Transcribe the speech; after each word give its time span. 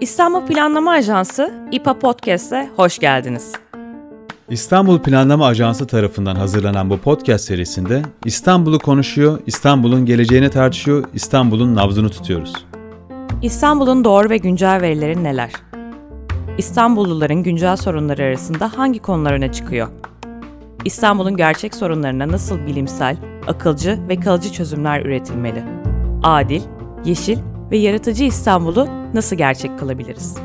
İstanbul 0.00 0.46
Planlama 0.46 0.90
Ajansı 0.90 1.54
İPA 1.72 1.98
Podcast'e 1.98 2.70
hoş 2.76 2.98
geldiniz. 2.98 3.52
İstanbul 4.50 4.98
Planlama 4.98 5.46
Ajansı 5.46 5.86
tarafından 5.86 6.36
hazırlanan 6.36 6.90
bu 6.90 6.98
podcast 6.98 7.44
serisinde 7.44 8.02
İstanbul'u 8.24 8.78
konuşuyor, 8.78 9.38
İstanbul'un 9.46 10.06
geleceğini 10.06 10.50
tartışıyor, 10.50 11.04
İstanbul'un 11.14 11.74
nabzını 11.74 12.08
tutuyoruz. 12.08 12.52
İstanbul'un 13.42 14.04
doğru 14.04 14.30
ve 14.30 14.36
güncel 14.36 14.80
verileri 14.82 15.24
neler? 15.24 15.52
İstanbulluların 16.58 17.42
güncel 17.42 17.76
sorunları 17.76 18.22
arasında 18.22 18.78
hangi 18.78 18.98
konular 18.98 19.32
öne 19.32 19.52
çıkıyor? 19.52 19.88
İstanbul'un 20.84 21.36
gerçek 21.36 21.74
sorunlarına 21.74 22.28
nasıl 22.28 22.58
bilimsel, 22.66 23.16
akılcı 23.46 23.98
ve 24.08 24.20
kalıcı 24.20 24.52
çözümler 24.52 25.00
üretilmeli? 25.00 25.64
Adil, 26.22 26.62
yeşil 27.04 27.38
ve 27.70 27.76
yaratıcı 27.76 28.24
İstanbul'u 28.24 28.88
nasıl 29.14 29.36
gerçek 29.36 29.78
kılabiliriz? 29.78 30.36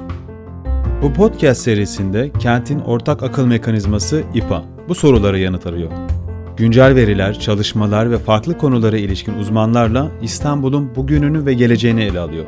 Bu 1.02 1.14
podcast 1.14 1.62
serisinde 1.62 2.32
kentin 2.40 2.80
ortak 2.80 3.24
akıl 3.24 3.46
mekanizması 3.46 4.24
İPA 4.34 4.64
bu 4.90 4.96
sorulara 4.96 5.38
yanıt 5.38 5.66
arıyor. 5.66 5.92
Güncel 6.58 6.96
veriler, 6.96 7.40
çalışmalar 7.40 8.12
ve 8.12 8.18
farklı 8.18 8.58
konulara 8.58 8.98
ilişkin 8.98 9.34
uzmanlarla 9.34 10.12
İstanbul'un 10.22 10.96
bugününü 10.96 11.46
ve 11.46 11.54
geleceğini 11.54 12.02
ele 12.04 12.20
alıyor. 12.20 12.46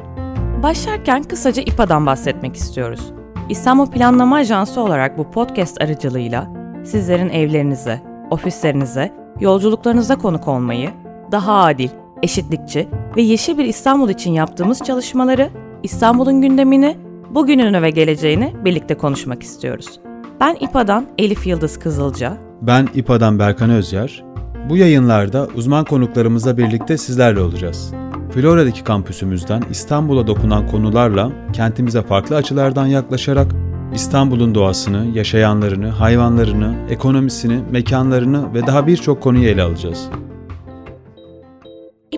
Başlarken 0.63 1.23
kısaca 1.23 1.63
İPA'dan 1.63 2.05
bahsetmek 2.05 2.55
istiyoruz. 2.55 3.13
İstanbul 3.49 3.91
Planlama 3.91 4.35
Ajansı 4.35 4.81
olarak 4.81 5.17
bu 5.17 5.31
podcast 5.31 5.81
aracılığıyla 5.81 6.53
sizlerin 6.83 7.29
evlerinize, 7.29 8.01
ofislerinize, 8.31 9.11
yolculuklarınıza 9.39 10.15
konuk 10.17 10.47
olmayı, 10.47 10.89
daha 11.31 11.63
adil, 11.63 11.89
eşitlikçi 12.23 12.87
ve 13.17 13.21
yeşil 13.21 13.57
bir 13.57 13.65
İstanbul 13.65 14.09
için 14.09 14.31
yaptığımız 14.31 14.79
çalışmaları, 14.79 15.49
İstanbul'un 15.83 16.41
gündemini, 16.41 16.97
bugününü 17.29 17.81
ve 17.81 17.89
geleceğini 17.89 18.53
birlikte 18.65 18.97
konuşmak 18.97 19.43
istiyoruz. 19.43 19.99
Ben 20.39 20.57
İPA'dan 20.59 21.07
Elif 21.17 21.47
Yıldız 21.47 21.79
Kızılca. 21.79 22.37
Ben 22.61 22.87
İPA'dan 22.95 23.39
Berkan 23.39 23.69
Özyer. 23.69 24.23
Bu 24.69 24.77
yayınlarda 24.77 25.47
uzman 25.55 25.85
konuklarımızla 25.85 26.57
birlikte 26.57 26.97
sizlerle 26.97 27.41
olacağız. 27.41 27.93
Flora'daki 28.33 28.83
kampüsümüzden 28.83 29.63
İstanbul'a 29.69 30.27
dokunan 30.27 30.67
konularla 30.67 31.31
kentimize 31.53 32.01
farklı 32.01 32.35
açılardan 32.35 32.85
yaklaşarak 32.85 33.47
İstanbul'un 33.93 34.55
doğasını, 34.55 35.17
yaşayanlarını, 35.17 35.89
hayvanlarını, 35.89 36.75
ekonomisini, 36.89 37.59
mekanlarını 37.71 38.53
ve 38.53 38.67
daha 38.67 38.87
birçok 38.87 39.21
konuyu 39.21 39.47
ele 39.47 39.63
alacağız. 39.63 40.09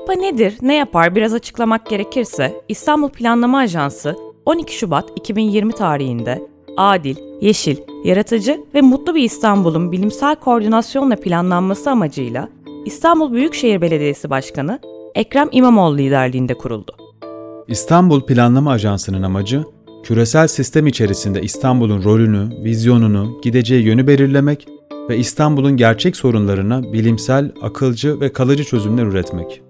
İPA 0.06 0.14
nedir, 0.14 0.58
ne 0.61 0.75
yapar 0.75 1.16
biraz 1.16 1.34
açıklamak 1.34 1.89
gerekirse 1.89 2.53
İstanbul 2.70 3.09
Planlama 3.09 3.58
Ajansı 3.58 4.16
12 4.45 4.78
Şubat 4.78 5.09
2020 5.16 5.73
tarihinde 5.73 6.47
adil, 6.78 7.16
yeşil, 7.42 7.78
yaratıcı 8.03 8.64
ve 8.73 8.81
mutlu 8.81 9.16
bir 9.16 9.23
İstanbul'un 9.23 9.92
bilimsel 9.92 10.36
koordinasyonla 10.36 11.16
planlanması 11.16 11.92
amacıyla 11.92 12.50
İstanbul 12.86 13.34
Büyükşehir 13.34 13.81
Belediyesi 13.81 14.30
Başkanı 14.30 14.80
Ekrem 15.16 15.50
İmamoğlu 15.52 15.97
liderliğinde 15.97 16.53
kuruldu. 16.53 16.95
İstanbul 17.67 18.25
Planlama 18.25 18.72
Ajansı'nın 18.72 19.23
amacı, 19.23 19.64
küresel 20.03 20.47
sistem 20.47 20.88
içerisinde 20.88 21.42
İstanbul'un 21.42 22.03
rolünü, 22.03 22.64
vizyonunu, 22.64 23.42
gideceği 23.42 23.84
yönü 23.84 24.08
belirlemek 24.08 24.67
ve 25.09 25.17
İstanbul'un 25.17 25.78
gerçek 25.78 26.16
sorunlarına 26.16 26.94
bilimsel, 26.94 27.52
akılcı 27.62 28.19
ve 28.19 28.34
kalıcı 28.34 28.64
çözümler 28.64 29.03
üretmek. 29.03 29.62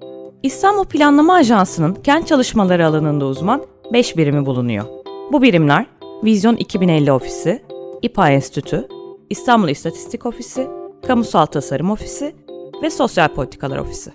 İstanbul 0.46 0.86
Planlama 0.86 1.34
Ajansı'nın 1.34 1.94
kent 1.94 2.28
çalışmaları 2.28 2.88
alanında 2.88 3.26
uzman 3.26 3.64
5 3.94 4.18
birimi 4.18 4.46
bulunuyor. 4.46 4.86
Bu 5.32 5.42
birimler 5.42 5.86
Vizyon 6.24 6.56
2050 6.56 7.12
Ofisi, 7.12 7.64
İPA 8.02 8.30
Enstitü, 8.30 8.88
İstanbul 9.30 9.70
İstatistik 9.70 10.26
Ofisi, 10.26 10.68
Kamusal 11.08 11.46
Tasarım 11.46 11.92
Ofisi 11.92 12.36
ve 12.82 12.90
Sosyal 12.90 13.28
Politikalar 13.28 13.78
Ofisi. 13.78 14.12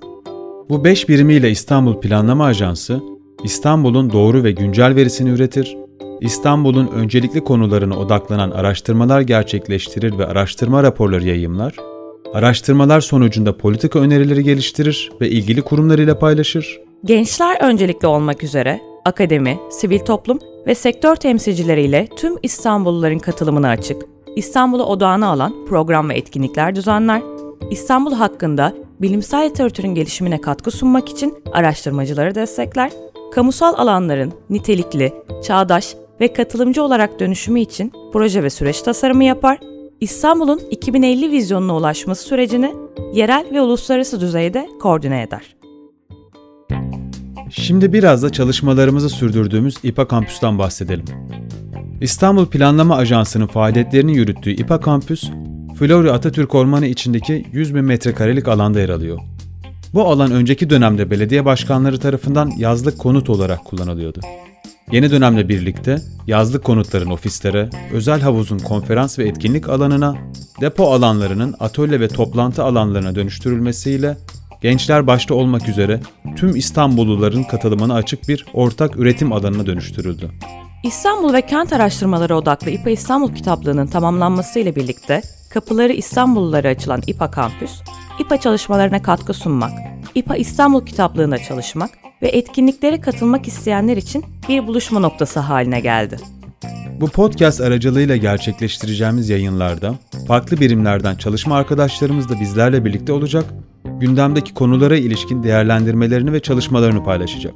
Bu 0.69 0.85
5 0.85 1.09
birimiyle 1.09 1.51
İstanbul 1.51 2.01
Planlama 2.01 2.45
Ajansı, 2.45 3.01
İstanbul'un 3.45 4.13
doğru 4.13 4.45
ve 4.45 4.53
güncel 4.53 4.95
verisini 4.97 5.31
üretir, 5.31 5.79
İstanbul'un 6.21 6.87
öncelikli 6.87 7.45
konularına 7.45 7.99
odaklanan 7.99 8.51
araştırmalar 8.51 9.21
gerçekleştirir 9.21 10.19
ve 10.19 10.27
araştırma 10.27 10.83
raporları 10.83 11.25
yayımlar, 11.25 11.75
araştırmalar 12.35 13.01
sonucunda 13.01 13.57
politika 13.57 13.99
önerileri 13.99 14.45
geliştirir 14.45 15.13
ve 15.21 15.31
ilgili 15.31 15.63
kurumlarıyla 15.63 16.19
paylaşır. 16.19 16.81
Gençler 17.05 17.63
öncelikli 17.63 18.07
olmak 18.07 18.45
üzere 18.45 18.81
akademi, 19.05 19.59
sivil 19.71 19.99
toplum 19.99 20.39
ve 20.67 20.75
sektör 20.75 21.17
temsilcileriyle 21.17 22.09
tüm 22.17 22.37
İstanbulluların 22.43 23.19
katılımına 23.19 23.69
açık, 23.69 24.03
İstanbul'u 24.37 24.85
odağına 24.85 25.29
alan 25.29 25.67
program 25.69 26.09
ve 26.09 26.15
etkinlikler 26.15 26.75
düzenler, 26.75 27.23
İstanbul 27.71 28.13
hakkında 28.13 28.75
bilimsel 29.01 29.45
literatürün 29.45 29.95
gelişimine 29.95 30.41
katkı 30.41 30.71
sunmak 30.71 31.09
için 31.09 31.35
araştırmacıları 31.53 32.35
destekler, 32.35 32.93
kamusal 33.35 33.75
alanların 33.75 34.33
nitelikli, 34.51 35.13
çağdaş 35.43 35.95
ve 36.21 36.33
katılımcı 36.33 36.83
olarak 36.83 37.21
dönüşümü 37.21 37.61
için 37.61 37.93
proje 38.13 38.43
ve 38.43 38.51
süreç 38.51 38.83
tasarımı 38.83 39.25
yapar, 39.25 39.59
İstanbul'un 40.00 40.61
2050 40.71 41.31
vizyonuna 41.31 41.77
ulaşması 41.77 42.22
sürecini 42.22 42.75
yerel 43.15 43.47
ve 43.53 43.61
uluslararası 43.61 44.21
düzeyde 44.21 44.69
koordine 44.83 45.22
eder. 45.22 45.56
Şimdi 47.50 47.93
biraz 47.93 48.22
da 48.22 48.31
çalışmalarımızı 48.31 49.09
sürdürdüğümüz 49.09 49.77
İPA 49.83 50.09
Kampüs'ten 50.09 50.59
bahsedelim. 50.59 51.05
İstanbul 52.00 52.47
Planlama 52.47 52.97
Ajansı'nın 52.97 53.47
faaliyetlerini 53.47 54.16
yürüttüğü 54.16 54.50
İPA 54.50 54.81
Kampüs, 54.81 55.31
Florya 55.78 56.12
Atatürk 56.12 56.55
Ormanı 56.55 56.87
içindeki 56.87 57.47
100 57.53 57.75
bin 57.75 57.84
metrekarelik 57.84 58.49
alanda 58.49 58.81
yer 58.81 58.89
alıyor. 58.89 59.19
Bu 59.94 60.05
alan 60.05 60.31
önceki 60.31 60.71
dönemde 60.71 61.10
belediye 61.10 61.44
başkanları 61.44 61.99
tarafından 61.99 62.53
yazlık 62.59 62.99
konut 62.99 63.31
olarak 63.31 63.65
kullanılıyordu. 63.65 64.21
Yeni 64.93 65.11
dönemle 65.11 65.49
birlikte 65.49 65.99
yazlık 66.27 66.65
konutların 66.65 67.11
ofislere, 67.11 67.71
özel 67.93 68.21
havuzun 68.21 68.59
konferans 68.59 69.19
ve 69.19 69.28
etkinlik 69.28 69.69
alanına, 69.69 70.17
depo 70.61 70.93
alanlarının 70.93 71.55
atölye 71.61 72.01
ve 72.01 72.09
toplantı 72.09 72.65
alanlarına 72.65 73.15
dönüştürülmesiyle 73.15 74.17
gençler 74.62 75.06
başta 75.06 75.34
olmak 75.34 75.69
üzere 75.69 76.01
tüm 76.37 76.56
İstanbulluların 76.56 77.43
katılımına 77.43 77.95
açık 77.95 78.28
bir 78.28 78.47
ortak 78.55 78.97
üretim 78.97 79.33
alanına 79.33 79.67
dönüştürüldü. 79.67 80.31
İstanbul 80.84 81.33
ve 81.33 81.43
kent 81.43 81.72
araştırmaları 81.72 82.37
odaklı 82.37 82.71
İPA 82.71 82.91
İstanbul 82.91 83.34
kitaplığının 83.34 83.87
tamamlanmasıyla 83.87 84.77
birlikte 84.77 85.22
kapıları 85.51 85.93
İstanbullulara 85.93 86.69
açılan 86.69 87.03
İPA 87.07 87.31
Kampüs, 87.31 87.71
İPA 88.21 88.41
çalışmalarına 88.41 89.03
katkı 89.03 89.34
sunmak, 89.34 89.72
İPA 90.15 90.37
İstanbul 90.37 90.87
kitaplığında 90.87 91.39
çalışmak 91.39 92.00
ve 92.23 92.29
etkinliklere 92.29 93.01
katılmak 93.01 93.49
isteyenler 93.49 93.97
için 93.97 94.25
bir 94.49 94.67
buluşma 94.67 95.01
noktası 95.01 95.41
haline 95.41 95.81
geldi. 95.81 96.17
Bu 97.01 97.09
podcast 97.09 97.61
aracılığıyla 97.61 98.17
gerçekleştireceğimiz 98.17 99.29
yayınlarda 99.29 99.95
farklı 100.29 100.61
birimlerden 100.61 101.15
çalışma 101.15 101.57
arkadaşlarımız 101.57 102.29
da 102.29 102.41
bizlerle 102.41 102.85
birlikte 102.85 103.13
olacak, 103.13 103.45
gündemdeki 103.85 104.55
konulara 104.55 104.97
ilişkin 104.97 105.43
değerlendirmelerini 105.43 106.33
ve 106.33 106.41
çalışmalarını 106.41 107.05
paylaşacak. 107.05 107.55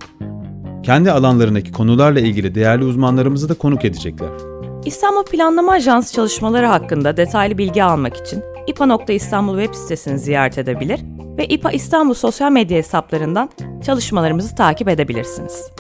Kendi 0.83 1.11
alanlarındaki 1.11 1.73
konularla 1.73 2.21
ilgili 2.21 2.55
değerli 2.55 2.85
uzmanlarımızı 2.85 3.49
da 3.49 3.55
konuk 3.55 3.85
edecekler. 3.85 4.29
İstanbul 4.85 5.25
Planlama 5.25 5.73
Ajansı 5.73 6.15
çalışmaları 6.15 6.67
hakkında 6.67 7.17
detaylı 7.17 7.59
bilgi 7.59 7.85
almak 7.85 8.17
için 8.17 8.43
ipa.istanbul 8.67 9.59
web 9.59 9.75
sitesini 9.75 10.19
ziyaret 10.19 10.59
edebilir 10.59 11.01
ve 11.39 11.47
İPA 11.47 11.71
İstanbul 11.71 12.15
sosyal 12.15 12.53
medya 12.53 12.79
hesaplarından 12.79 13.51
çalışmalarımızı 13.83 14.55
takip 14.55 14.89
edebilirsiniz. 14.89 15.71